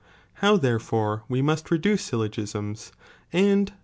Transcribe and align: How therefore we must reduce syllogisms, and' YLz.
How 0.41 0.57
therefore 0.57 1.25
we 1.29 1.43
must 1.43 1.69
reduce 1.69 2.01
syllogisms, 2.01 2.91
and' 3.31 3.67
YLz. 3.71 3.75